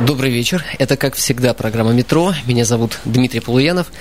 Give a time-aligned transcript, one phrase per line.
[0.00, 0.64] Добрый вечер.
[0.80, 2.34] Это, как всегда, программа «Метро».
[2.46, 3.92] Меня зовут Дмитрий Полуянов.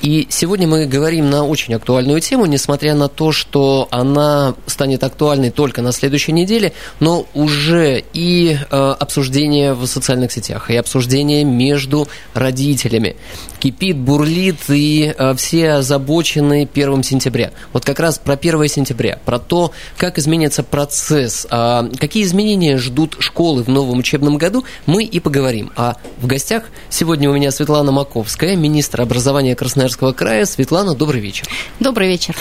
[0.00, 5.50] И сегодня мы говорим на очень актуальную тему, несмотря на то, что она станет актуальной
[5.50, 12.06] только на следующей неделе, но уже и э, обсуждение в социальных сетях, и обсуждение между
[12.32, 13.16] родителями.
[13.58, 17.50] Кипит, бурлит, и э, все озабочены 1 сентября.
[17.72, 23.16] Вот как раз про 1 сентября, про то, как изменится процесс, э, какие изменения ждут
[23.18, 25.72] школы в новом учебном году, мы и поговорим поговорим.
[25.74, 30.44] А в гостях сегодня у меня Светлана Маковская, министр образования Красноярского края.
[30.44, 31.46] Светлана, добрый вечер.
[31.80, 32.36] Добрый вечер.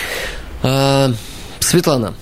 [0.64, 1.14] А,
[1.61, 2.14] Светлана,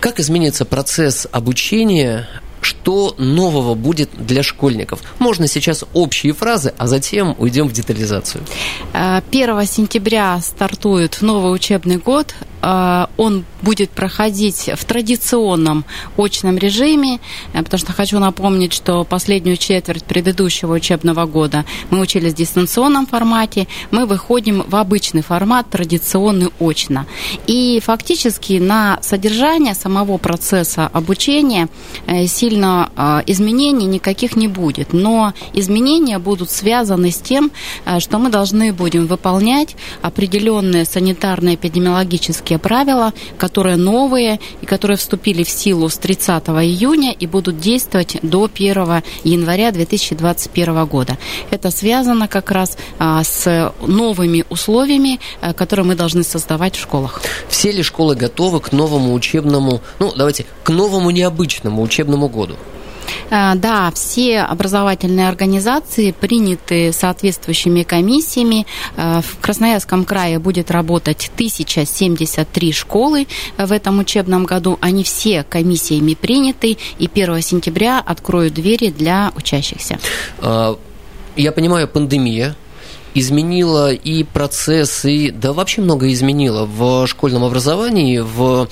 [0.00, 2.28] как изменится процесс обучения
[2.62, 5.00] что нового будет для школьников?
[5.18, 8.44] Можно сейчас общие фразы, а затем уйдем в детализацию.
[8.92, 12.34] 1 а, сентября стартует новый учебный год.
[12.64, 15.84] А, он будет проходить в традиционном
[16.16, 17.18] очном режиме,
[17.52, 23.06] э, потому что хочу напомнить, что последнюю четверть предыдущего учебного года мы учились в дистанционном
[23.06, 27.06] формате, мы выходим в обычный формат, традиционный очно.
[27.48, 31.68] И фактически на содержание самого процесса обучения
[32.06, 37.50] э, сильно а, изменений никаких не будет, но изменения будут связаны с тем,
[37.84, 44.96] э, что мы должны будем выполнять определенные санитарно эпидемиологические технические правила, которые новые и которые
[44.96, 51.16] вступили в силу с 30 июня и будут действовать до 1 января 2021 года.
[51.50, 57.22] Это связано как раз а, с новыми условиями, а, которые мы должны создавать в школах.
[57.48, 62.41] Все ли школы готовы к новому учебному, ну давайте, к новому необычному учебному году?
[63.30, 68.66] Э, да, все образовательные организации приняты соответствующими комиссиями.
[68.96, 73.26] Э, в Красноярском крае будет работать 1073 школы
[73.56, 74.78] в этом учебном году.
[74.80, 79.98] Они все комиссиями приняты, и 1 сентября откроют двери для учащихся.
[80.38, 80.76] А,
[81.36, 82.56] я понимаю, пандемия,
[83.14, 88.68] изменила и процесс, и да вообще много изменила в школьном образовании в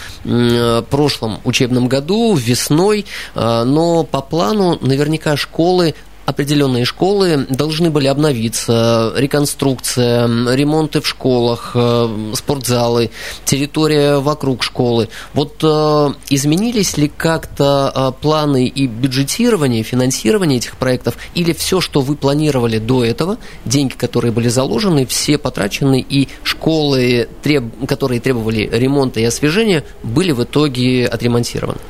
[0.91, 5.95] прошлом учебном году, весной, а, но по плану наверняка школы
[6.31, 13.11] определенные школы должны были обновиться, реконструкция, ремонты в школах, э, спортзалы,
[13.45, 15.09] территория вокруг школы.
[15.35, 22.01] Вот э, изменились ли как-то э, планы и бюджетирование, финансирование этих проектов, или все, что
[22.01, 27.29] вы планировали до этого, деньги, которые были заложены, все потрачены, и школы,
[27.87, 31.81] которые требовали ремонта и освежения, были в итоге отремонтированы?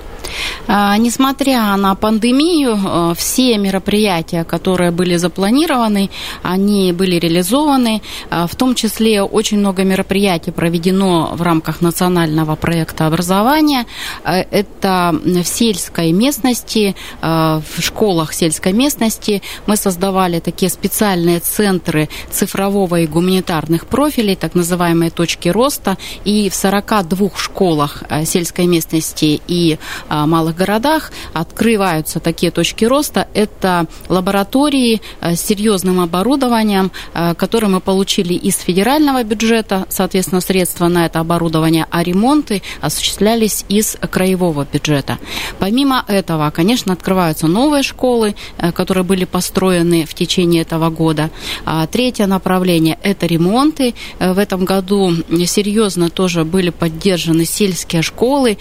[0.67, 6.11] А, несмотря на пандемию, э, все мероприятия, которые были запланированы,
[6.43, 8.03] они были реализованы.
[8.31, 13.87] А, в том числе очень много мероприятий проведено в рамках национального проекта образования.
[14.25, 22.09] Э, это в сельской местности, э, в школах сельской местности мы создавали такие специальные центры
[22.31, 25.97] цифрового и гуманитарных профилей, так называемые точки роста.
[26.25, 29.79] И в 42 школах сельской местности и
[30.27, 33.29] малых городах открываются такие точки роста.
[33.35, 40.89] Это лаборатории э, с серьезным оборудованием, э, которые мы получили из федерального бюджета, соответственно, средства
[40.89, 45.19] на это оборудование, а ремонты осуществлялись из краевого бюджета.
[45.59, 51.31] Помимо этого, конечно, открываются новые школы, э, которые были построены в течение этого года.
[51.65, 53.95] А третье направление– это ремонты.
[54.19, 55.13] В этом году
[55.47, 58.59] серьезно тоже были поддержаны сельские школы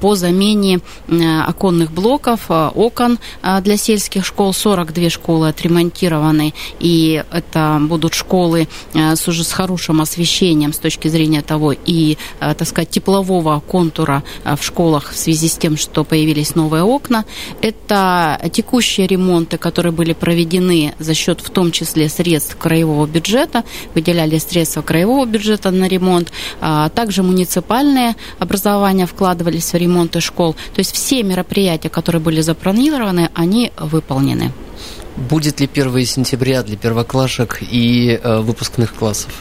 [0.00, 4.52] по замене оконных блоков, э, окон э, для сельских школ.
[4.52, 11.42] 42 школы отремонтированы, и это будут школы с уже с хорошим освещением с точки зрения
[11.42, 16.82] того и, так сказать, теплового контура в школах в связи с тем, что появились новые
[16.82, 17.24] окна.
[17.60, 23.64] Это текущие ремонты, которые были проведены за счет в том числе средств краевого бюджета,
[23.94, 30.54] выделяли средства краевого бюджета на ремонт, а также муниципальные образования вкладывались в ремонты школ.
[30.74, 34.52] То есть все мероприятия, которые были запланированы, они выполнены.
[35.16, 39.32] Будет ли 1 сентября для первоклашек и э, выпускных классов?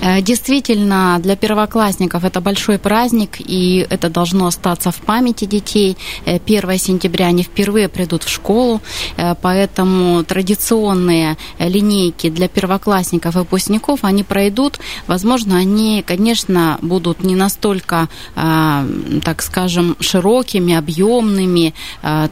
[0.00, 5.96] Э, действительно, для первоклассников это большой праздник, и это должно остаться в памяти детей.
[6.24, 8.80] 1 э, сентября они впервые придут в школу,
[9.16, 14.78] э, поэтому традиционные линейки для первоклассников и выпускников, они пройдут.
[15.06, 21.74] Возможно, они, конечно, будут не настолько, так скажем, широкими, объемными,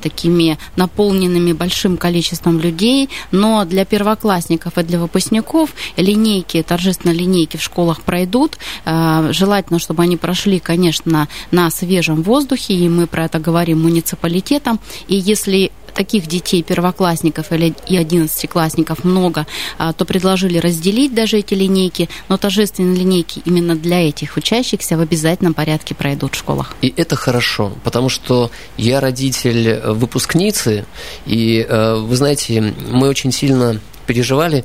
[0.02, 7.62] такими наполненными большим количеством людей, но для первоклассников и для выпускников линейки, торжественные линейки в
[7.62, 8.58] школах пройдут.
[8.84, 14.80] Э, желательно, чтобы они прошли, конечно, на свежем воздухе, и мы про это говорим муниципалитетам.
[15.08, 19.46] И если таких детей, первоклассников или и одиннадцатиклассников много,
[19.78, 25.00] а, то предложили разделить даже эти линейки, но торжественные линейки именно для этих учащихся в
[25.00, 26.74] обязательном порядке пройдут в школах.
[26.82, 30.84] И это хорошо, потому что я родитель э, выпускницы,
[31.26, 34.64] и э, вы знаете, мы очень сильно переживали,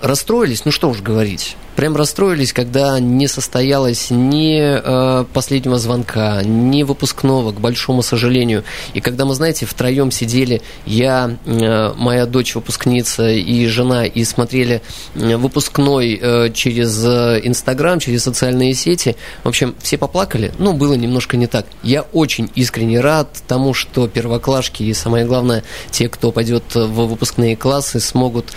[0.00, 6.82] расстроились, ну что уж говорить прям расстроились, когда не состоялось ни э, последнего звонка, ни
[6.82, 8.64] выпускного, к большому сожалению.
[8.92, 14.82] И когда мы, знаете, втроем сидели, я, э, моя дочь выпускница и жена, и смотрели
[15.14, 20.92] э, выпускной э, через э, Инстаграм, через социальные сети, в общем, все поплакали, ну, было
[20.92, 21.64] немножко не так.
[21.82, 27.56] Я очень искренне рад тому, что первоклашки и, самое главное, те, кто пойдет в выпускные
[27.56, 28.52] классы, смогут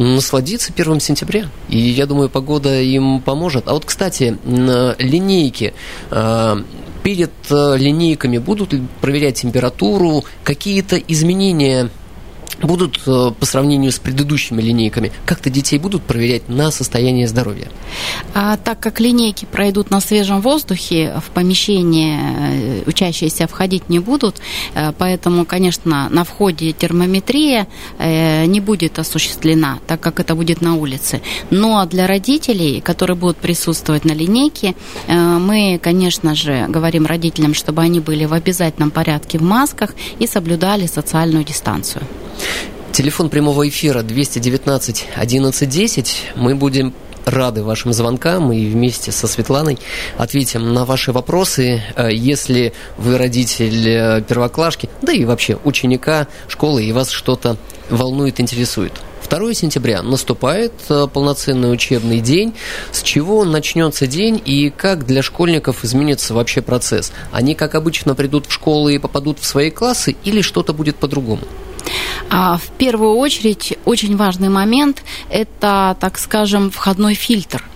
[0.00, 1.48] насладиться 1 сентября.
[1.68, 3.68] И я думаю, погода им поможет.
[3.68, 4.38] А вот, кстати,
[4.98, 5.74] линейки.
[6.10, 6.58] А,
[7.02, 11.90] перед э, линейками будут проверять температуру, какие-то изменения
[12.62, 17.68] будут э, по сравнению с предыдущими линейками, как-то детей будут проверять на состояние здоровья?
[18.34, 24.40] А, так как линейки пройдут на свежем воздухе, в помещение э, учащиеся входить не будут,
[24.74, 27.66] э, поэтому, конечно, на входе термометрия
[27.98, 31.20] не будет осуществлена, так как это будет на улице.
[31.50, 34.74] Но для родителей, которые будут присутствовать на линейке,
[35.08, 40.86] мы, конечно же, говорим родителям, чтобы они были в обязательном порядке в масках и соблюдали
[40.86, 42.02] социальную дистанцию.
[42.92, 46.32] Телефон прямого эфира 219 1110.
[46.34, 46.92] Мы будем
[47.24, 49.78] рады вашим звонкам и вместе со Светланой
[50.16, 51.82] ответим на ваши вопросы.
[51.96, 57.56] Э, если вы родитель э, первоклашки, да и вообще ученика школы, и вас что-то
[57.88, 58.92] волнует, интересует.
[59.28, 62.54] 2 сентября наступает э, полноценный учебный день.
[62.90, 67.12] С чего начнется день и как для школьников изменится вообще процесс?
[67.30, 71.42] Они, как обычно, придут в школу и попадут в свои классы или что-то будет по-другому?
[72.30, 77.64] А в первую очередь очень важный момент– это, так скажем, входной фильтр–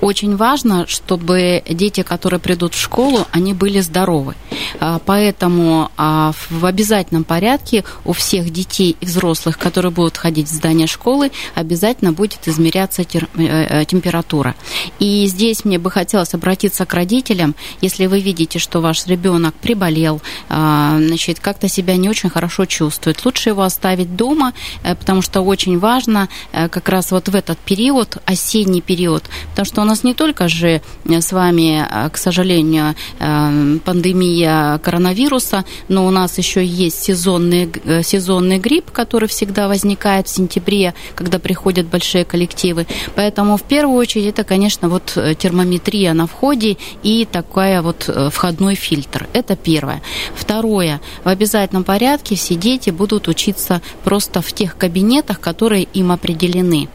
[0.00, 4.34] очень важно, чтобы дети, которые придут в школу, они были здоровы.
[4.80, 10.52] А, поэтому а, в обязательном порядке у всех детей и взрослых, которые будут ходить в
[10.52, 14.54] здание школы, обязательно будет измеряться э, э, температура.
[14.98, 20.20] И здесь мне бы хотелось обратиться к родителям, если вы видите, что ваш ребенок приболел,
[20.48, 24.52] а, значит, как-то себя не очень хорошо чувствует, лучше его оставить дома,
[24.82, 29.24] э, потому что очень важно как раз вот в этот период, осенний период,
[29.56, 34.76] Потому что у нас не только же э, с вами, э, к сожалению, э, пандемия
[34.78, 37.72] коронавируса, но у нас еще есть сезонный,
[38.02, 42.86] сезонный грипп, который всегда возникает в сентябре, когда приходят большие коллективы.
[43.14, 49.26] Поэтому в первую очередь это, конечно, вот термометрия на входе и такая вот входной фильтр.
[49.32, 50.02] Это первое.
[50.34, 51.00] Второе.
[51.24, 56.88] В обязательном порядке все дети будут учиться просто в тех кабинетах, которые им определены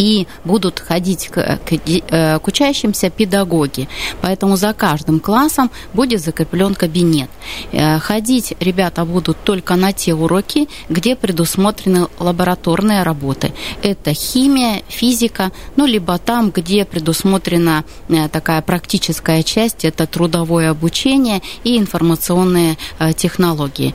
[0.00, 3.88] и будут ходить к, к, э, к учащимся педагоги.
[4.22, 7.28] Поэтому за каждым классом будет закреплен кабинет.
[7.72, 13.52] Э, ходить ребята будут только на те уроки, где предусмотрены лабораторные работы.
[13.82, 21.42] Это химия, физика, ну, либо там, где предусмотрена э, такая практическая часть, это трудовое обучение
[21.64, 22.76] и информационные
[23.16, 23.94] технологии.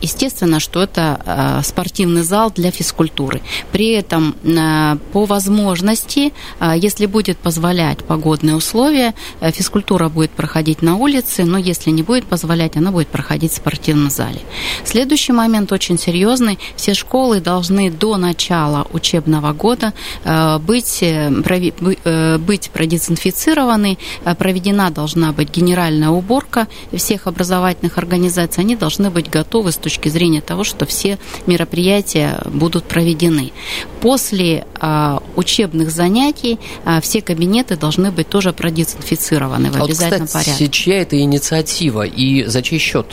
[0.00, 3.40] Естественно, что это спортивный зал для физкультуры.
[3.72, 4.34] При этом
[5.12, 11.58] по возможности, а, если будет позволять погодные условия, э, физкультура будет проходить на улице, но
[11.58, 14.40] если не будет позволять, она будет проходить в спортивном зале.
[14.84, 16.58] Следующий момент очень серьезный.
[16.76, 19.92] Все школы должны до начала учебного года
[20.24, 23.98] э, быть, э, быть продезинфицированы,
[24.38, 28.62] проведена должна быть генеральная уборка всех образовательных организаций.
[28.64, 33.52] Они должны быть готовы с точки зрения того, что все мероприятия будут проведены.
[34.00, 40.26] После а, учебных занятий а, все кабинеты должны быть тоже продезинфицированы в а обязательном вот,
[40.28, 40.68] кстати, порядке.
[40.68, 43.06] чья это инициатива и за чей счет?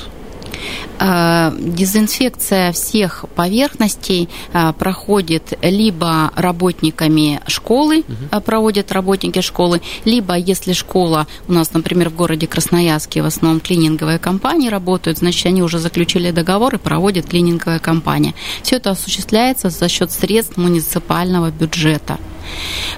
[1.00, 8.42] Э, дезинфекция всех поверхностей э, проходит либо работниками школы, угу.
[8.42, 14.20] проводят работники школы, либо если школа у нас, например, в городе Красноярске в основном клининговые
[14.20, 18.34] компании работают, значит, они уже заключили договор и проводят клининговая компания.
[18.64, 22.18] Все это осуществляется за счет средств муниципального бюджета.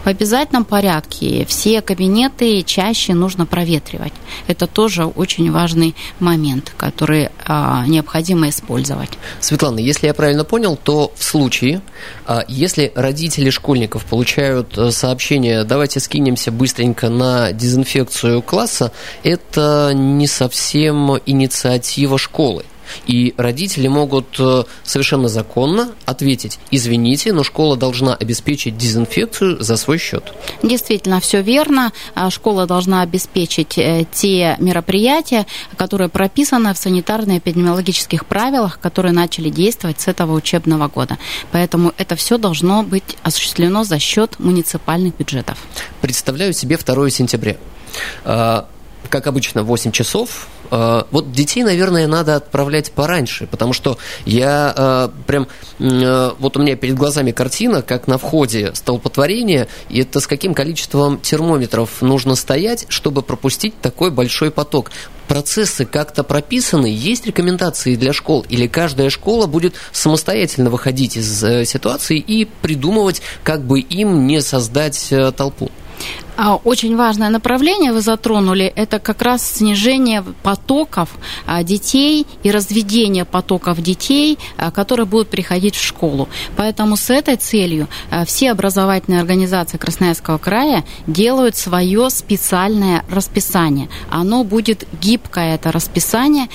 [0.03, 4.13] В обязательном порядке все кабинеты чаще нужно проветривать.
[4.47, 9.09] Это тоже очень важный момент, который а, необходимо использовать.
[9.39, 11.81] Светлана, если я правильно понял, то в случае,
[12.25, 18.91] а, если родители школьников получают э, сообщение, давайте скинемся быстренько на дезинфекцию класса,
[19.23, 22.63] это не совсем инициатива школы.
[23.05, 29.97] И родители могут э, совершенно законно ответить, извините, но школа должна обеспечить дезинфекцию за свой
[29.97, 30.33] счет.
[30.63, 31.91] Действительно, все верно.
[32.15, 35.45] А школа должна обеспечить э, те мероприятия,
[35.77, 41.17] которые прописаны в санитарно-эпидемиологических правилах, которые начали действовать с этого учебного года.
[41.51, 45.57] Поэтому это все должно быть осуществлено за счет муниципальных бюджетов.
[46.01, 47.57] Представляю себе 2 сентября
[48.23, 48.67] а,
[49.09, 50.47] как обычно, 8 часов.
[50.69, 55.47] А, вот детей, наверное, надо отправлять пораньше, потому что я а, прям...
[55.79, 60.53] А, вот у меня перед глазами картина, как на входе столпотворение, и это с каким
[60.53, 64.91] количеством термометров нужно стоять, чтобы пропустить такой большой поток.
[65.27, 71.65] Процессы как-то прописаны, есть рекомендации для школ, или каждая школа будет самостоятельно выходить из э,
[71.65, 75.69] ситуации и придумывать, как бы им не создать э, толпу?
[76.37, 81.09] А, очень важное направление вы затронули, это как раз снижение потоков
[81.47, 86.29] а, детей и разведение потоков детей, а, которые будут приходить в школу.
[86.55, 87.87] Поэтому с этой целью
[88.27, 93.89] все образовательные организации Красноярского края делают свое специальное расписание.
[94.11, 96.49] Оно будет гибкое, это расписание,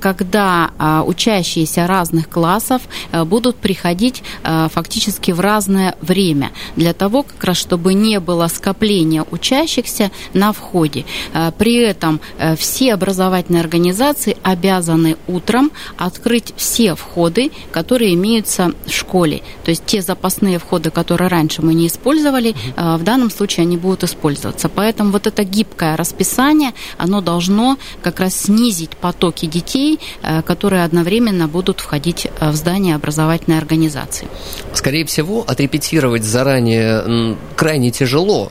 [0.00, 7.94] когда учащиеся разных классов будут приходить фактически в разное время, для того, как раз, чтобы
[7.94, 11.04] не было скопления учащихся на входе.
[11.34, 18.92] Э, при этом э, все образовательные организации обязаны утром открыть все входы, которые имеются в
[18.92, 19.42] школе.
[19.64, 23.76] То есть те запасные входы, которые раньше мы не использовали, э, в данном случае они
[23.76, 24.68] будут использоваться.
[24.68, 29.98] Поэтому вот это гибкое расписание, оно должно как раз снизить потоки детей,
[30.44, 34.28] которые одновременно будут входить в здание образовательной организации.
[34.72, 38.50] Скорее всего, отрепетировать заранее крайне тяжело.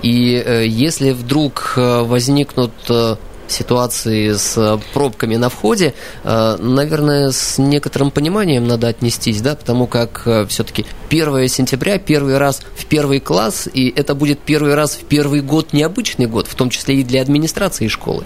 [0.00, 3.16] И э, если вдруг э, возникнут э,
[3.48, 5.94] ситуации с пробками на входе,
[6.24, 12.86] наверное, с некоторым пониманием надо отнестись, да, потому как все-таки 1 сентября, первый раз в
[12.86, 16.96] первый класс, и это будет первый раз в первый год, необычный год, в том числе
[16.96, 18.24] и для администрации школы.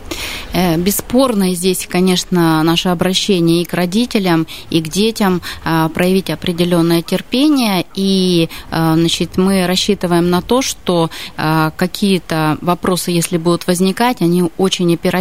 [0.76, 8.48] Бесспорно здесь, конечно, наше обращение и к родителям, и к детям проявить определенное терпение, и
[8.70, 15.15] значит, мы рассчитываем на то, что какие-то вопросы, если будут возникать, они очень оперативно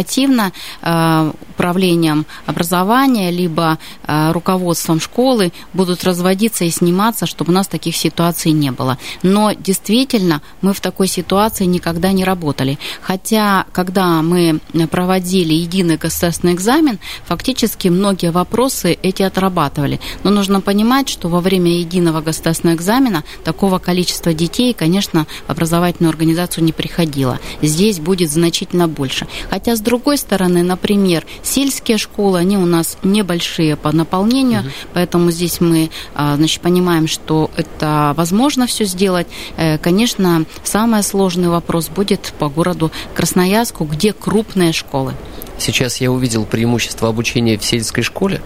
[0.80, 8.72] управлением образования, либо руководством школы будут разводиться и сниматься, чтобы у нас таких ситуаций не
[8.72, 8.98] было.
[9.22, 12.78] Но действительно мы в такой ситуации никогда не работали.
[13.00, 14.60] Хотя, когда мы
[14.90, 20.00] проводили единый государственный экзамен, фактически многие вопросы эти отрабатывали.
[20.24, 26.10] Но нужно понимать, что во время единого государственного экзамена такого количества детей, конечно, в образовательную
[26.10, 27.38] организацию не приходило.
[27.62, 29.26] Здесь будет значительно больше.
[29.50, 34.68] Хотя, с другой стороны, например, сельские школы, они у нас небольшие по наполнению, угу.
[34.94, 39.26] поэтому здесь мы а, значит, понимаем, что это возможно все сделать.
[39.56, 45.14] Э, конечно, самый сложный вопрос будет по городу Красноярску, где крупные школы.
[45.58, 48.42] Сейчас я увидел преимущество обучения в сельской школе,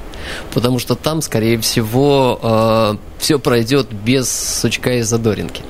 [0.55, 5.63] потому что там, скорее всего, э, все пройдет без сучка и задоринки.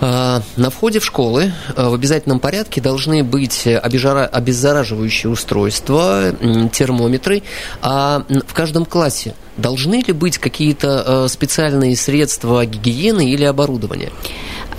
[0.00, 6.32] Э, на входе в школы э, в обязательном порядке должны быть обеззараживающие устройства,
[6.72, 7.42] термометры,
[7.82, 14.10] а в каждом классе должны ли быть какие-то специальные средства гигиены или оборудования?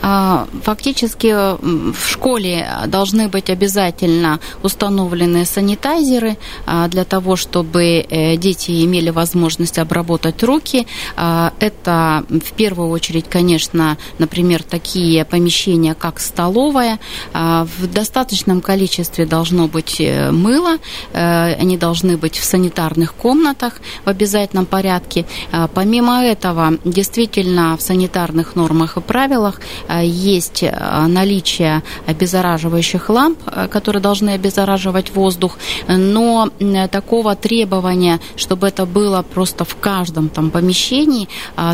[0.02, 8.84] А, фактически в школе должны быть обязательно установлены санитайзеры а, для того, чтобы э, дети
[8.86, 10.88] имели возможность обработать руки.
[11.16, 17.00] А, это в первую очередь, конечно, например, такие помещения, как столовая.
[17.34, 20.78] В достаточном количестве должно быть э, мыло,
[21.14, 25.26] э, они должны быть в санитарных комнатах в обязательном порядке.
[25.74, 29.60] Помимо этого, действительно, в санитарных нормах и правилах
[30.02, 35.58] есть наличие обеззараживающих ламп, которые должны обеззараживать воздух,
[35.88, 36.50] но
[36.92, 41.28] такого требования, чтобы это было просто в каждом там помещении,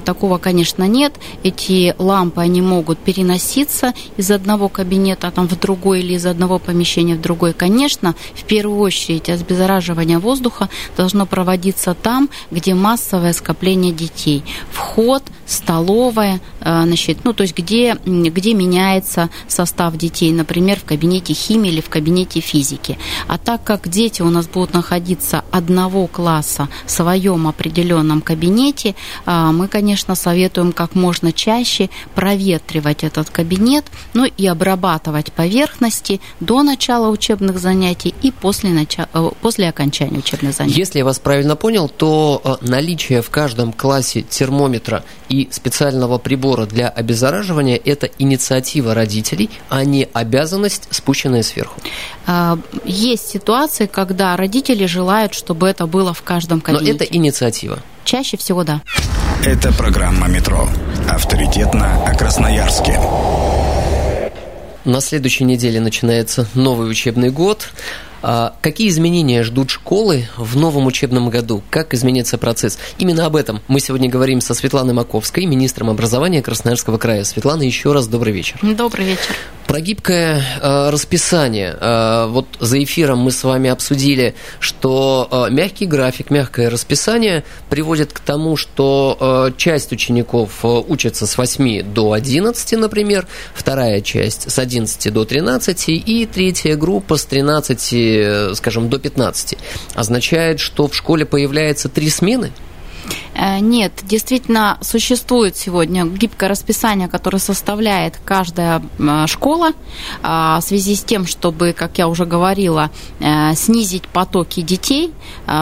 [0.03, 1.13] такого, конечно, нет.
[1.43, 7.15] Эти лампы, они могут переноситься из одного кабинета там, в другой или из одного помещения
[7.15, 7.53] в другой.
[7.53, 14.43] Конечно, в первую очередь обеззараживание воздуха должно проводиться там, где массовое скопление детей.
[14.71, 21.33] Вход, столовая, э, значит, ну, то есть где, где меняется состав детей, например, в кабинете
[21.33, 22.97] химии или в кабинете физики.
[23.27, 29.49] А так как дети у нас будут находиться одного класса в своем определенном кабинете, э,
[29.51, 37.09] мы, конечно, советуем как можно чаще проветривать этот кабинет, ну и обрабатывать поверхности до начала
[37.09, 40.79] учебных занятий и после, начала, э, после окончания учебных занятий.
[40.79, 46.89] Если я вас правильно понял, то наличие в каждом классе термометра и специального прибора для
[46.89, 51.79] обеззараживания– это инициатива родителей, а не обязанность, спущенная сверху.
[52.25, 56.91] А, есть ситуации, когда родители желают, чтобы это было в каждом кабинете.
[56.91, 57.79] Но это инициатива.
[58.03, 58.81] Чаще всего да.
[59.45, 60.67] Это программа «Метро».
[61.09, 62.99] Авторитетно о Красноярске.
[64.85, 67.69] На следующей неделе начинается новый учебный год.
[68.27, 71.61] А какие изменения ждут школы в новом учебном году?
[71.69, 72.79] Как изменится процесс?
[72.97, 77.23] Именно об этом мы сегодня говорим со Светланой Маковской, министром образования Красноярского края.
[77.23, 78.57] Светлана, еще раз добрый вечер.
[78.63, 79.35] Добрый вечер.
[79.67, 81.75] Про гибкое э, расписание.
[81.79, 88.11] Э, вот за эфиром мы с вами обсудили, что э, мягкий график, мягкое расписание приводит
[88.11, 94.49] к тому, что э, часть учеников э, учатся с 8 до 11, например, вторая часть
[94.49, 98.14] с 11 до 13 и третья группа с 13,
[98.55, 99.57] скажем, до 15.
[99.95, 102.51] Означает, что в школе появляется три смены?
[103.35, 109.71] Э, нет, действительно существует сегодня гибкое расписание, которое составляет каждая э, школа
[110.23, 112.89] а, в связи с тем, чтобы, как я уже говорила,
[113.19, 115.11] э, снизить потоки детей,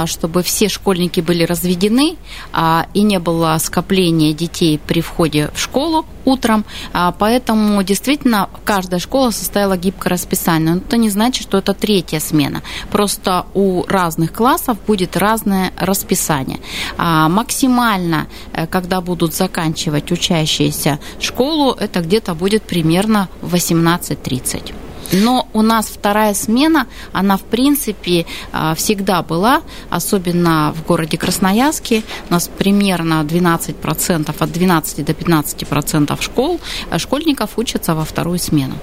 [0.05, 2.17] чтобы все школьники были разведены
[2.51, 6.65] а, и не было скопления детей при входе в школу утром.
[6.93, 10.75] А, поэтому действительно каждая школа составила гибкое расписание.
[10.75, 12.61] Но это не значит, что это третья смена.
[12.91, 16.59] Просто у разных классов будет разное расписание.
[16.97, 24.73] Максимум максимально, э, когда будут заканчивать учащиеся школу, это где-то будет примерно 18.30.
[25.11, 32.03] Но у нас вторая смена, она в принципе а, всегда была, особенно в городе Красноярске.
[32.29, 38.75] У нас примерно 12%, от 12 до 15% школ, э, школьников учатся во вторую смену.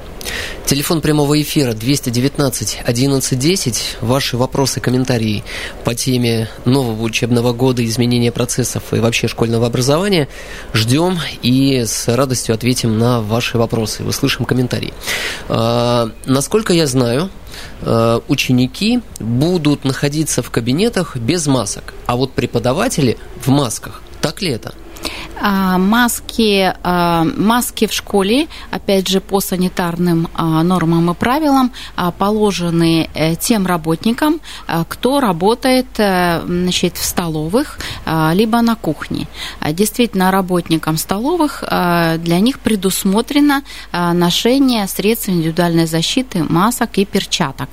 [0.66, 3.96] Телефон прямого эфира 219 1110.
[4.00, 5.42] Ваши вопросы, комментарии
[5.84, 10.28] по теме нового учебного года, изменения процессов и вообще школьного образования
[10.72, 14.04] ждем и с радостью ответим на ваши вопросы.
[14.04, 14.92] Услышим комментарии.
[16.26, 17.30] Насколько я знаю,
[17.82, 24.02] а, ученики будут находиться в кабинетах без масок, а вот преподаватели в масках.
[24.20, 24.74] Так ли это?
[25.42, 31.72] А, маски, а, маски в школе, опять же, по санитарным а, нормам и правилам,
[32.18, 34.40] положены э, тем работникам,
[34.88, 37.78] кто работает э, значит, в столовых,
[38.32, 39.28] либо на кухне.
[39.72, 47.68] Действительно, работникам столовых для них предусмотрено ношение средств индивидуальной защиты, масок и перчаток.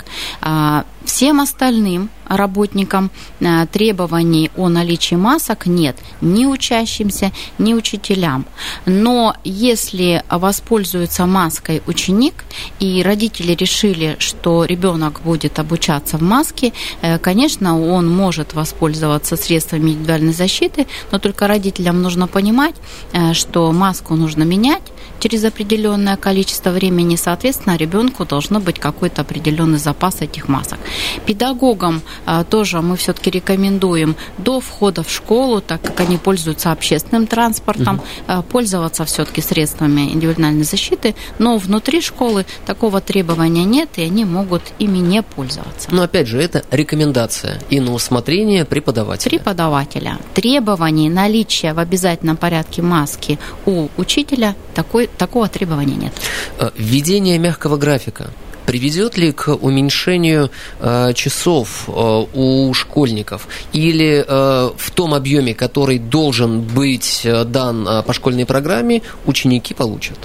[1.08, 8.46] Всем остальным работникам э, требований о наличии масок нет ни учащимся, ни учителям.
[8.86, 12.44] Но если воспользуется маской ученик,
[12.82, 19.92] и родители решили, что ребенок будет обучаться в маске, э, конечно, он может воспользоваться средствами
[19.92, 22.76] индивидуальной защиты, но только родителям нужно понимать,
[23.14, 24.84] э, что маску нужно менять
[25.20, 30.80] через определенное количество времени, соответственно, ребенку должно быть какой-то определенный запас этих масок.
[31.26, 37.28] Педагогам а, тоже мы все-таки рекомендуем до входа в школу, так как они пользуются общественным
[37.28, 38.44] транспортом, угу.
[38.44, 45.00] пользоваться все-таки средствами индивидуальной защиты, но внутри школы такого требования нет, и они могут ими
[45.00, 45.90] не пользоваться.
[45.92, 49.30] Но опять же, это рекомендация и на усмотрение преподавателя.
[49.30, 50.18] Преподавателя.
[50.34, 56.14] Требований наличия в обязательном порядке маски у учителя такой, такого требования нет.
[56.78, 58.32] Введение мягкого графика
[58.68, 63.48] приведет ли к уменьшению э, часов э, у школьников?
[63.72, 69.74] Или э, в том объеме, который должен быть э, дан э, по школьной программе, ученики
[69.74, 70.20] получат?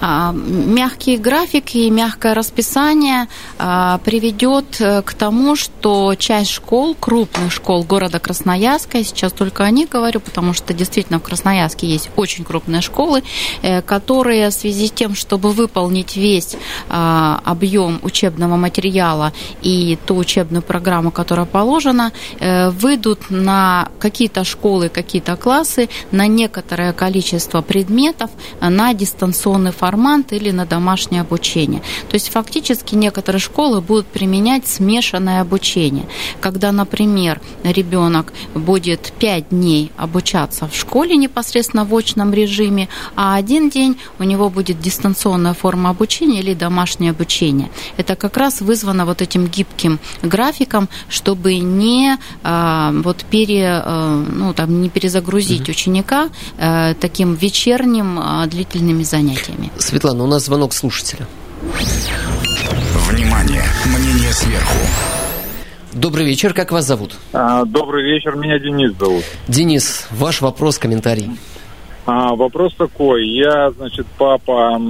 [0.00, 7.52] А, мягкий график и мягкое расписание а, приведет э, к тому, что часть школ, крупных
[7.52, 12.44] школ города Красноярска, сейчас только о них говорю, потому что действительно в Красноярске есть очень
[12.44, 13.22] крупные школы,
[13.62, 16.56] э, которые в связи с тем, чтобы выполнить весь
[16.88, 24.88] а, объем учебного материала и ту учебную программу, которая положена, э, выйдут на какие-то школы,
[24.88, 31.82] какие-то классы, на некоторое количество предметов на дистанционный формат или на домашнее обучение.
[32.08, 36.06] То есть фактически некоторые школы будут применять смешанное обучение.
[36.40, 43.70] Когда, например, ребенок будет 5 дней обучаться в школе непосредственно в очном режиме, а один
[43.70, 47.57] день у него будет дистанционная форма обучения или домашнее обучение.
[47.96, 54.54] Это как раз вызвано вот этим гибким графиком, чтобы не а, вот пере, а, ну,
[54.54, 55.70] там, не перезагрузить угу.
[55.70, 59.70] ученика а, таким вечерним а, длительными занятиями.
[59.78, 61.26] Светлана, у нас звонок слушателя.
[63.08, 63.64] Внимание!
[63.86, 64.78] Мнение сверху.
[65.92, 67.16] Добрый вечер, как вас зовут?
[67.32, 69.24] А, добрый вечер, меня Денис зовут.
[69.48, 71.30] Денис, ваш вопрос, комментарий.
[72.08, 73.28] А, вопрос такой.
[73.28, 74.80] Я, значит, папа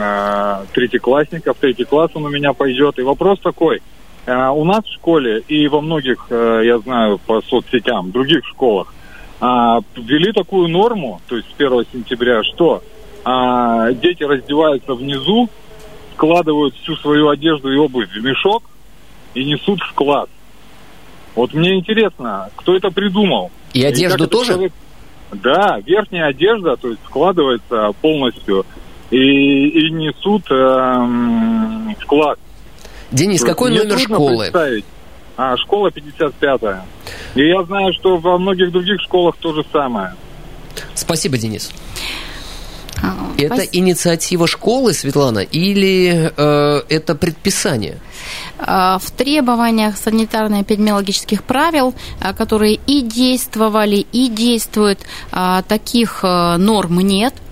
[0.00, 2.98] а, третьеклассника, в третий класс он у меня пойдет.
[2.98, 3.80] И вопрос такой.
[4.26, 8.92] А, у нас в школе и во многих, а, я знаю, по соцсетям, других школах,
[9.40, 12.82] а, ввели такую норму, то есть с 1 сентября, что
[13.24, 15.48] а, дети раздеваются внизу,
[16.14, 18.64] складывают всю свою одежду и обувь в мешок
[19.34, 20.28] и несут в класс.
[21.36, 23.52] Вот мне интересно, кто это придумал?
[23.72, 24.54] И одежду и тоже?
[24.54, 24.72] Человек...
[25.32, 28.66] Да, верхняя одежда, то есть складывается полностью
[29.10, 32.38] и, и несут э, в класс.
[33.10, 34.50] Денис, какой номер школы?
[35.36, 36.84] А, школа 55-я.
[37.34, 40.14] И я знаю, что во многих других школах то же самое.
[40.94, 41.70] Спасибо, Денис.
[43.02, 43.76] А, это Спасибо.
[43.78, 47.98] инициатива школы, Светлана, или э, это предписание?
[48.58, 55.00] А, в требованиях санитарно-эпидемиологических правил, а, которые и действовали, и действуют,
[55.68, 57.34] таких э, норм нет–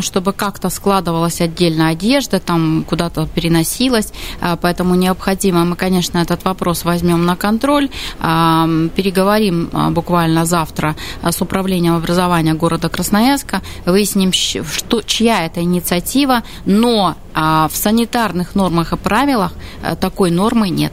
[0.00, 6.84] чтобы как-то складывалась отдельная одежда, там куда-то переносилась, а, поэтому необходимо, мы, конечно, этот вопрос
[6.84, 7.88] возьмем на контроль,
[8.20, 17.16] а, переговорим буквально завтра с управлением образования города Красноярска, выясним, что, чья это инициатива, но
[17.34, 19.52] в санитарных нормах и правилах
[20.00, 20.92] такой нормы нет.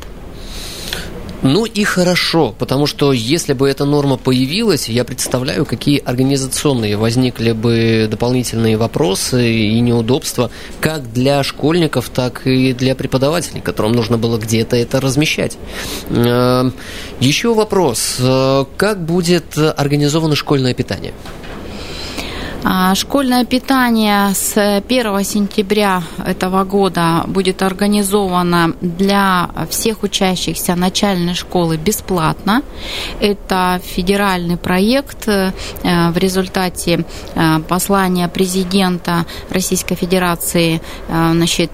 [1.42, 7.54] Ну и хорошо, потому что если бы эта норма появилась, я представляю, какие организационные возникли
[7.54, 14.38] бы дополнительные вопросы и неудобства как для школьников, так и для преподавателей, которым нужно было
[14.38, 15.58] где-то это размещать.
[16.10, 16.70] Э,
[17.22, 18.18] Еще вопрос.
[18.20, 21.14] Э, как будет организовано школьное питание?
[22.64, 31.78] А, школьное питание с 1 сентября этого года будет организовано для всех учащихся начальной школы
[31.78, 32.62] бесплатно.
[33.22, 41.72] Это федеральный проект э, в результате э, послания президента Российской Федерации э, значит,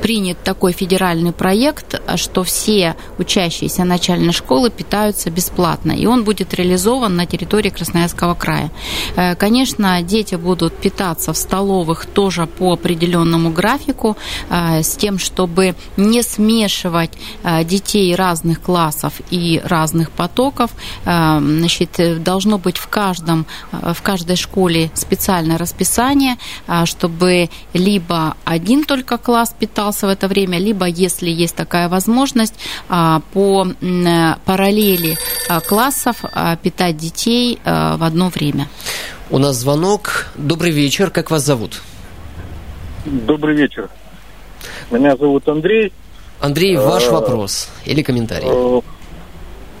[0.00, 7.16] принят такой федеральный проект, что все учащиеся начальной школы питаются бесплатно, и он будет реализован
[7.16, 8.70] на территории Красноярского края.
[9.16, 14.16] Э, конечно, дети будут питаться в столовых тоже по определенному графику,
[14.50, 17.10] э, с тем, чтобы не смешивать
[17.42, 20.70] э, детей разных классов и разных потоков.
[21.04, 26.36] Значит, должно быть в, каждом, в каждой школе специальное расписание,
[26.84, 32.54] чтобы либо один только класс питался в это время, либо, если есть такая возможность,
[32.88, 33.66] по
[34.44, 35.18] параллели
[35.66, 36.16] классов
[36.62, 38.68] питать детей в одно время.
[39.30, 40.26] У нас звонок.
[40.36, 41.10] Добрый вечер.
[41.10, 41.82] Как вас зовут?
[43.04, 43.88] Добрый вечер.
[44.90, 45.92] Меня зовут Андрей.
[46.40, 48.48] Андрей, ваш а, вопрос или комментарий?
[48.48, 48.80] А,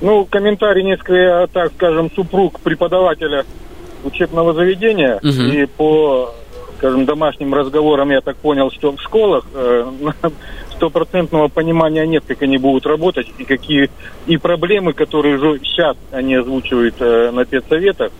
[0.00, 3.44] ну, комментарий несколько, так скажем, супруг преподавателя
[4.04, 5.16] учебного заведения.
[5.16, 5.52] Угу.
[5.52, 6.34] И по,
[6.78, 9.92] скажем, домашним разговорам я так понял, что в школах э,
[10.76, 13.90] стопроцентного понимания нет, как они будут работать и какие
[14.26, 18.12] и проблемы, которые уже сейчас они озвучивают э, на педсоветах,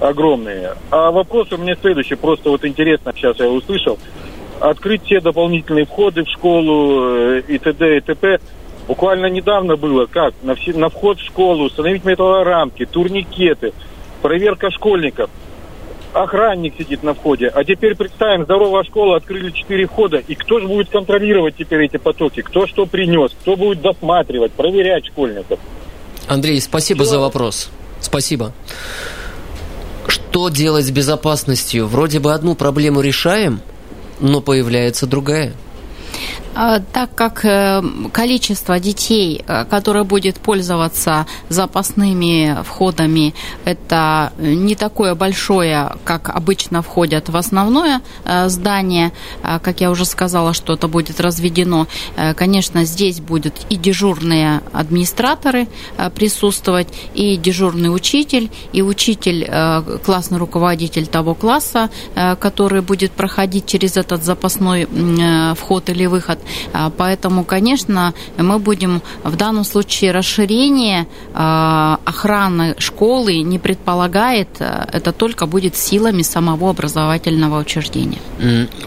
[0.00, 0.74] огромные.
[0.90, 3.98] А вопрос у меня следующий, просто вот интересно, сейчас я услышал.
[4.58, 7.96] Открыть все дополнительные входы в школу э, и т.д.
[7.96, 8.40] и т.п.
[8.88, 13.72] Буквально недавно было, как на, все, на вход в школу установить металлорамки, турникеты,
[14.20, 15.30] проверка школьников.
[16.12, 17.48] охранник сидит на входе.
[17.48, 20.18] А теперь представим, здоровая школа, открыли четыре входа.
[20.18, 22.42] И кто же будет контролировать теперь эти потоки?
[22.42, 23.32] Кто что принес?
[23.42, 25.60] Кто будет досматривать, проверять школьников?
[26.26, 27.12] Андрей, спасибо что?
[27.12, 27.70] за вопрос.
[28.00, 28.52] Спасибо.
[30.10, 31.86] Что делать с безопасностью?
[31.86, 33.60] Вроде бы одну проблему решаем,
[34.18, 35.52] но появляется другая.
[36.54, 37.80] А, так как э,
[38.12, 43.34] количество детей, э, которое будет пользоваться запасными входами,
[43.64, 50.52] это не такое большое, как обычно входят в основное э, здание, как я уже сказала,
[50.52, 51.86] что это будет разведено,
[52.36, 55.68] конечно, здесь будут и дежурные администраторы
[56.14, 59.48] присутствовать, и дежурный учитель, и учитель,
[60.04, 64.86] классный руководитель того класса, который будет проходить через этот запасной
[65.54, 66.39] вход или выход.
[66.72, 74.88] А, поэтому, конечно, мы будем в данном случае расширение а, охраны школы не предполагает, а,
[74.92, 78.18] это только будет силами самого образовательного учреждения.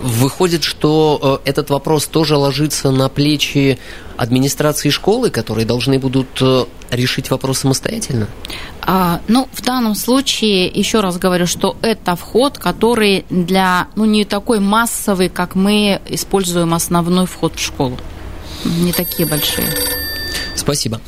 [0.01, 3.77] Выходит, что э, этот вопрос тоже ложится на плечи
[4.17, 8.27] администрации школы, которые должны будут э, решить вопрос самостоятельно?
[8.81, 14.25] А, ну, в данном случае, еще раз говорю, что это вход, который для, ну, не
[14.25, 17.97] такой массовый, как мы используем основной вход в школу.
[18.63, 19.67] Не такие большие.
[20.55, 21.01] Спасибо.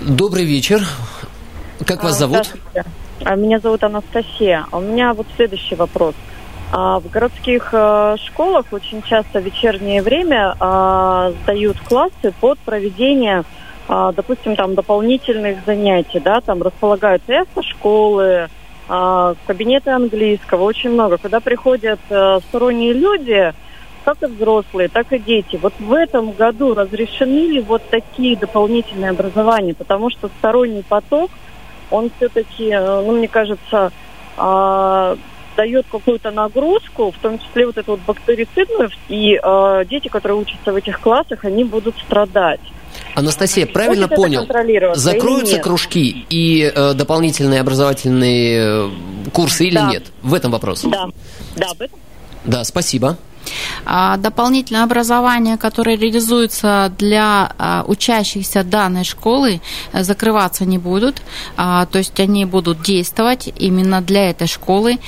[0.00, 0.86] Добрый вечер.
[1.86, 2.54] Как вас а, зовут?
[3.24, 4.66] А, меня зовут Анастасия.
[4.72, 6.14] У меня вот следующий вопрос.
[6.72, 10.54] В городских э, школах очень часто в вечернее время
[11.44, 13.44] сдают классы под проведение
[13.88, 18.48] а, допустим, там дополнительных занятий, да, там располагаются школы,
[18.88, 21.18] а, кабинеты английского, очень много.
[21.18, 23.52] Когда приходят а, сторонние люди,
[24.04, 25.58] как и взрослые, так и дети.
[25.62, 29.74] Вот в этом году разрешены ли вот такие дополнительные образования?
[29.74, 31.30] Потому что сторонний поток,
[31.90, 33.92] он все-таки, э, ну, мне кажется,
[34.36, 35.16] а,
[35.56, 40.72] дает какую-то нагрузку, в том числе вот эту вот бактерицидную, и а, дети, которые учатся
[40.72, 42.60] в этих классах, они будут страдать.
[43.14, 44.46] Анастасия, правильно понял?
[44.94, 49.90] Закроются кружки и э, дополнительные образовательные э, курсы или да.
[49.90, 50.04] нет?
[50.22, 50.82] В этом вопрос.
[50.82, 51.06] Да,
[51.56, 51.98] да, в этом.
[52.44, 53.16] Да, спасибо.
[53.84, 59.60] А, дополнительное образование, которое реализуется для а, учащихся данной школы,
[59.92, 61.22] э, закрываться не будут.
[61.56, 64.98] А, то есть они будут действовать именно для этой школы.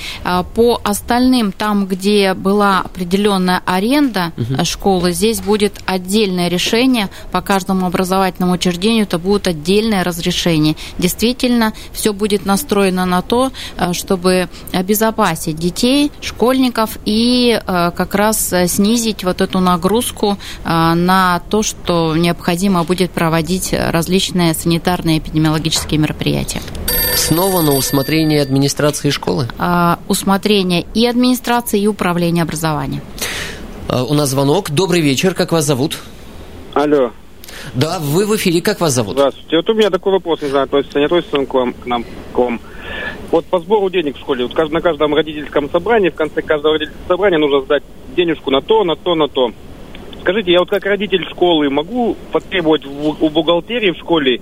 [0.55, 4.65] По остальным, там, где была определенная аренда угу.
[4.65, 7.09] школы, здесь будет отдельное решение.
[7.31, 10.75] По каждому образовательному учреждению это будет отдельное разрешение.
[10.97, 13.51] Действительно, все будет настроено на то,
[13.93, 21.41] чтобы обезопасить детей, школьников и как раз раз э, снизить вот эту нагрузку э, на
[21.49, 26.61] то, что необходимо будет проводить различные санитарные эпидемиологические мероприятия.
[27.15, 29.47] Снова на усмотрение администрации школы?
[29.57, 33.01] А, усмотрение и администрации, и управления образования.
[33.87, 34.71] А, у нас звонок.
[34.71, 35.33] Добрый вечер.
[35.35, 35.99] Как вас зовут?
[36.73, 37.11] Алло.
[37.73, 38.61] Да, вы в эфире.
[38.61, 39.13] Как вас зовут?
[39.13, 39.57] Здравствуйте.
[39.57, 42.37] Вот у меня такой вопрос, не знаю, относится, не относится к вам, к нам, к
[42.37, 42.59] вам.
[43.31, 47.07] Вот по сбору денег в школе, вот на каждом родительском собрании, в конце каждого родительского
[47.07, 47.83] собрания нужно сдать
[48.15, 49.51] денежку на то, на то, на то.
[50.21, 54.41] Скажите, я вот как родитель школы могу потребовать у бухгалтерии в школе,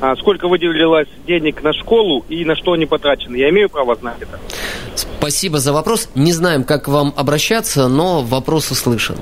[0.00, 3.36] а, сколько выделилось денег на школу и на что они потрачены?
[3.36, 4.38] Я имею право знать это?
[4.94, 6.08] Спасибо за вопрос.
[6.14, 9.16] Не знаем, как к вам обращаться, но вопрос услышан.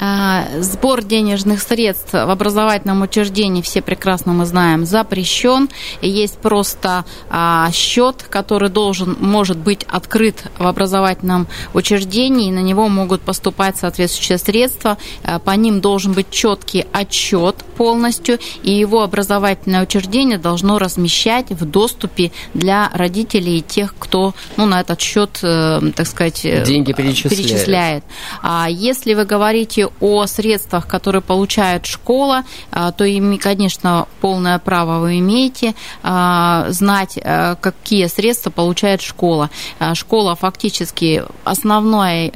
[0.00, 5.68] А, сбор денежных средств в образовательном учреждении, все прекрасно мы знаем, запрещен.
[6.00, 12.88] Есть просто а, счет, который должен, может быть открыт в образовательном учреждении, и на него
[12.88, 14.98] могут поступать соответствующие средства.
[15.24, 21.64] А, по ним должен быть четкий отчет полностью, и его образовательное учреждение должно размещать в
[21.64, 26.92] доступе для родителей и тех, кто ну, на этот счет, э, так сказать, э, деньги
[26.92, 27.36] перечисляет.
[27.36, 28.04] перечисляет.
[28.42, 35.00] А если вы говорите о средствах, которые получает школа, а, то ими, конечно, полное право
[35.00, 39.50] вы имеете а, знать, а, какие средства получает школа.
[39.94, 42.32] Школа фактически основной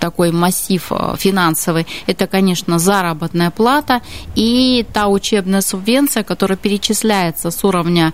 [0.00, 4.00] такой массив финансовый, это, конечно, заработная плата
[4.34, 8.12] и та учебная субвенция, которая перечисляется с уровня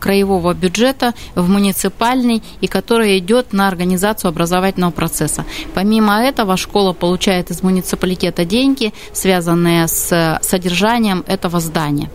[0.00, 5.44] краевого бюджета в муниципальный и которая идет на организацию образовательного процесса.
[5.74, 12.10] Помимо этого, школа получает получает из муниципалитета деньги, связанные с содержанием этого здания.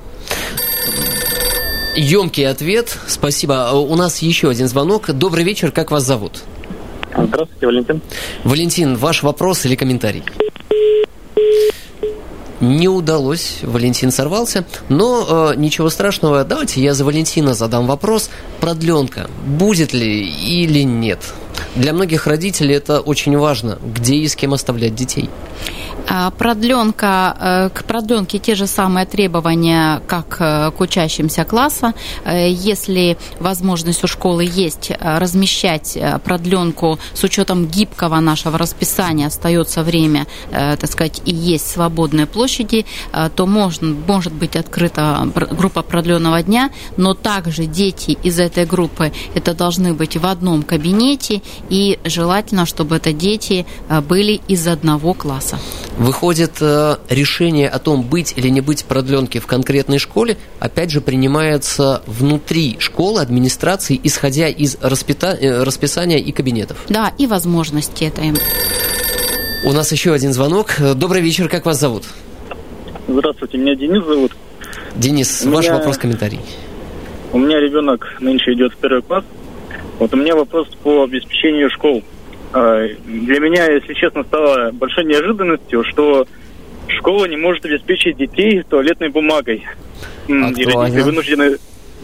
[1.95, 2.97] Емкий ответ.
[3.07, 3.71] Спасибо.
[3.73, 5.11] У нас еще один звонок.
[5.11, 5.71] Добрый вечер.
[5.71, 6.43] Как вас зовут?
[7.11, 8.01] Здравствуйте, Валентин.
[8.43, 10.23] Валентин, ваш вопрос или комментарий?
[12.61, 16.43] Не удалось, Валентин сорвался, но э, ничего страшного.
[16.43, 18.29] Давайте я за Валентина задам вопрос.
[18.59, 21.19] Продленка будет ли или нет?
[21.75, 25.29] Для многих родителей это очень важно, где и с кем оставлять детей.
[26.11, 31.93] А, продленка, э, к продленке те же самые требования, как э, к учащимся класса.
[32.25, 40.25] Э, если возможность у школы есть размещать продленку с учетом гибкого нашего расписания, остается время,
[40.51, 42.85] так сказать, и есть свободные площади,
[43.35, 49.53] то можно, может быть открыта группа продленного дня, но также дети из этой группы это
[49.53, 53.65] должны быть в одном кабинете, и желательно, чтобы это дети
[54.07, 55.59] были из одного класса.
[55.99, 61.01] Выходит, э, решение о том, быть или не быть продленки в конкретной школе, опять же,
[61.01, 65.37] принимается внутри школы, администрации, исходя из распита...
[65.39, 66.77] Э, расписания и кабинетов.
[66.87, 68.37] Да, и возможности это им.
[69.65, 70.77] У нас еще один звонок.
[70.95, 72.05] Добрый вечер, как вас зовут?
[73.09, 74.31] Здравствуйте, меня Денис зовут.
[74.95, 75.75] Денис, у ваш меня...
[75.75, 76.39] вопрос, комментарий.
[77.33, 79.25] У меня ребенок нынче идет в первый класс.
[79.99, 82.03] Вот у меня вопрос по обеспечению школ.
[82.51, 86.27] А, для меня, если честно, стало большой неожиданностью, что
[86.87, 89.65] школа не может обеспечить детей туалетной бумагой.
[90.23, 90.57] Актуально.
[90.57, 91.57] И родители вынуждены,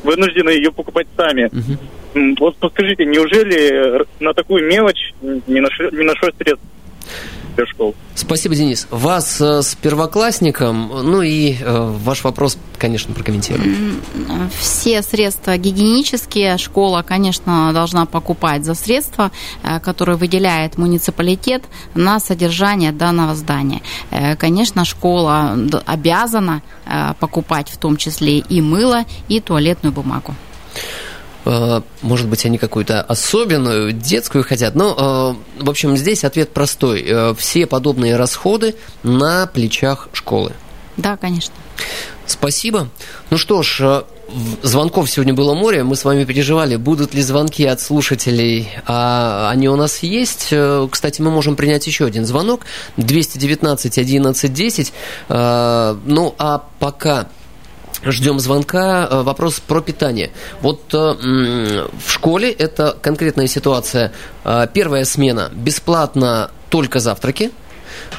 [0.04, 1.46] вынуждены ее покупать сами.
[1.48, 2.36] Угу.
[2.40, 6.66] Вот подскажите, неужели на такую мелочь не нашлось, не нашлось средств?
[7.56, 7.96] Для школ.
[8.16, 8.88] Спасибо, Денис.
[8.92, 14.02] Вас э, с первоклассником, ну и э, ваш вопрос, конечно, прокомментируем.
[14.60, 19.32] Все средства гигиенические школа, конечно, должна покупать за средства,
[19.64, 21.64] э, которые выделяет муниципалитет
[21.94, 23.82] на содержание данного здания.
[24.38, 26.62] Конечно, школа обязана
[27.20, 30.36] покупать в том числе и мыло, и туалетную бумагу.
[31.46, 34.76] Э, может быть, они какую-то особенную детскую хотят.
[34.76, 37.04] Но, э, в общем, здесь ответ простой.
[37.08, 40.54] Э, все подобные расходы на плечах школы.
[40.98, 41.54] Да, конечно.
[42.26, 42.90] Спасибо.
[43.30, 44.04] Ну что ж,
[44.64, 45.84] звонков сегодня было море.
[45.84, 48.70] Мы с вами переживали, будут ли звонки от слушателей.
[48.88, 50.52] А они у нас есть.
[50.90, 52.62] Кстати, мы можем принять еще один звонок.
[52.98, 54.94] 219 11 10.
[55.30, 57.28] Ну, а пока
[58.06, 59.08] Ждем звонка.
[59.10, 60.32] Э, вопрос про питание.
[60.62, 64.12] Вот э, в школе это конкретная ситуация.
[64.44, 67.52] Э, первая смена бесплатно только завтраки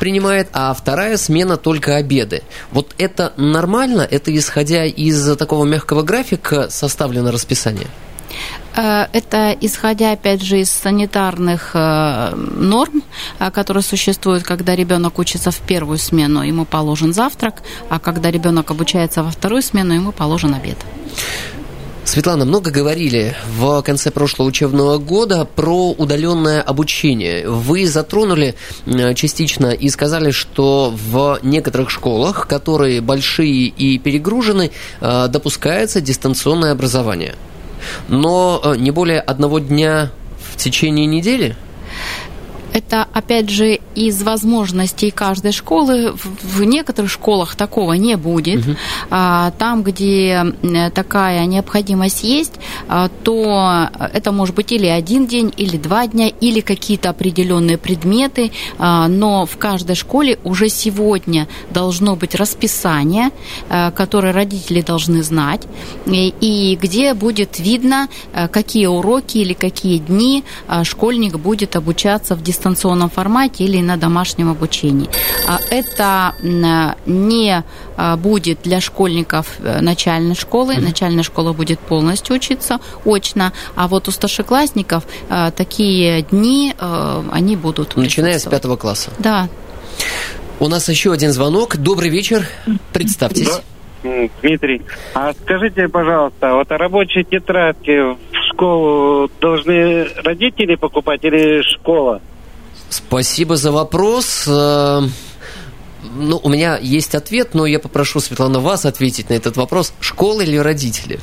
[0.00, 2.42] принимает, а вторая смена только обеды.
[2.72, 4.06] Вот это нормально?
[4.10, 7.86] Это исходя из такого мягкого графика составлено расписание?
[8.76, 13.02] Э, это исходя, опять же, из санитарных э, норм,
[13.38, 18.70] э, которые существуют, когда ребенок учится в первую смену, ему положен завтрак, а когда ребенок
[18.70, 20.76] обучается во вторую смену, ему положен обед.
[22.04, 27.48] Светлана, много говорили в конце прошлого учебного года про удаленное обучение.
[27.48, 28.54] Вы затронули
[29.16, 34.70] частично и сказали, что в некоторых школах, которые большие и перегружены,
[35.00, 37.34] допускается дистанционное образование
[38.08, 40.10] но э, не более одного дня
[40.52, 41.56] в течение недели?
[42.76, 46.14] Это, опять же, из возможностей каждой школы.
[46.42, 48.66] В некоторых школах такого не будет.
[48.66, 48.76] Угу.
[49.08, 50.44] Там, где
[50.94, 52.52] такая необходимость есть,
[52.86, 58.52] а, то это может быть или один день, или два дня, или какие-то определенные предметы.
[58.78, 63.30] А, но в каждой школе уже сегодня должно быть расписание,
[63.94, 65.62] которое родители должны знать,
[66.06, 68.08] и где будет видно,
[68.52, 70.44] какие уроки или какие дни
[70.82, 75.08] школьник будет обучаться в дистанционном дистанционном формате или на домашнем обучении.
[75.46, 76.34] А Это
[77.06, 77.62] не
[77.96, 80.76] а, будет для школьников э, начальной школы.
[80.76, 87.56] Начальная школа будет полностью учиться очно, а вот у старшеклассников э, такие дни, э, они
[87.56, 87.96] будут.
[87.96, 89.10] Начиная с пятого класса.
[89.18, 89.48] Да.
[90.58, 91.76] У нас еще один звонок.
[91.76, 92.48] Добрый вечер.
[92.92, 93.48] Представьтесь.
[93.48, 93.60] Да.
[94.40, 94.82] Дмитрий,
[95.14, 98.16] а скажите, пожалуйста, вот рабочие тетрадки в
[98.52, 102.20] школу должны родители покупать или школа?
[102.90, 104.48] Спасибо за вопрос.
[106.06, 109.92] Э, ну, у меня есть ответ, но я попрошу, Светлана, вас ответить на этот вопрос.
[110.00, 111.20] Школа или родители?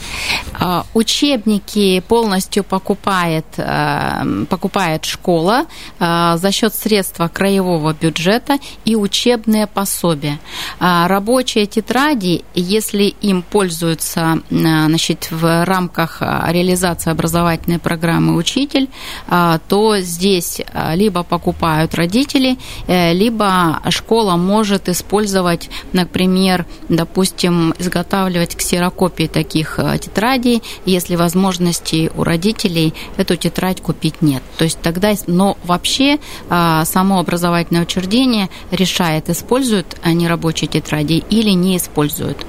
[0.53, 5.65] А, учебники полностью покупает, э, покупает школа
[5.99, 10.39] э, за счет средства краевого бюджета и учебные пособия.
[10.79, 18.89] А, рабочие тетради, если им пользуются э, значит, в рамках реализации образовательной программы «Учитель»,
[19.27, 20.61] то здесь
[20.93, 30.63] либо покупают родители, либо школа может может использовать, например, допустим, изготавливать ксерокопии таких э, тетрадей,
[30.85, 34.41] если возможности у родителей эту тетрадь купить нет.
[34.57, 36.17] То есть тогда, но вообще
[36.49, 42.43] а, само образовательное учреждение решает, используют они рабочие тетради или не используют.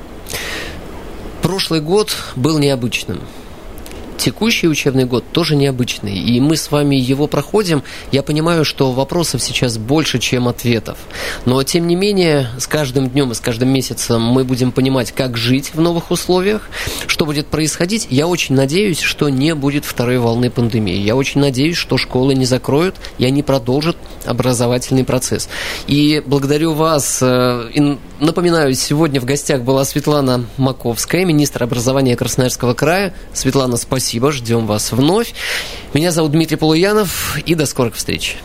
[1.43, 3.21] Прошлый год был необычным
[4.17, 7.83] текущий учебный год тоже необычный, и мы с вами его проходим.
[8.13, 10.99] Я понимаю, что вопросов сейчас больше, чем ответов.
[11.45, 15.37] Но, тем не менее, с каждым днем и с каждым месяцем мы будем понимать, как
[15.37, 16.69] жить в новых условиях,
[17.07, 18.07] что будет происходить.
[18.11, 20.97] Я очень надеюсь, что не будет второй волны пандемии.
[20.97, 25.49] Я очень надеюсь, что школы не закроют, и они продолжат образовательный процесс.
[25.87, 27.23] И благодарю вас.
[28.25, 33.13] Напоминаю, сегодня в гостях была Светлана Маковская, министр образования Красноярского края.
[33.35, 35.35] Светлана, Спасибо, ждем вас вновь.
[35.93, 38.39] Меня зовут Дмитрий Полуянов, и до скорых встреч.